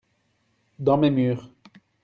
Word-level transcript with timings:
dans 0.79 0.97
mes 0.97 1.11
murs. 1.11 1.53